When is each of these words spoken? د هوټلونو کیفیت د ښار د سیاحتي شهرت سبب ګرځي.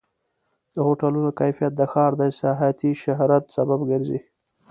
د 0.75 0.77
هوټلونو 0.87 1.29
کیفیت 1.39 1.71
د 1.77 1.81
ښار 1.91 2.11
د 2.17 2.21
سیاحتي 2.39 2.91
شهرت 3.03 3.43
سبب 3.55 3.79
ګرځي. 3.91 4.19